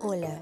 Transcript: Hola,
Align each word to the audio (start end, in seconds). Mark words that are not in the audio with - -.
Hola, 0.00 0.40